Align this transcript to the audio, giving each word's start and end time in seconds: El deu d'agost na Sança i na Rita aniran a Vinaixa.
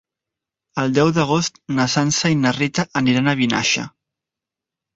El 0.83 0.95
deu 0.97 1.11
d'agost 1.17 1.61
na 1.81 1.85
Sança 1.97 2.33
i 2.37 2.39
na 2.47 2.55
Rita 2.57 2.89
aniran 3.05 3.33
a 3.35 3.39
Vinaixa. 3.45 3.87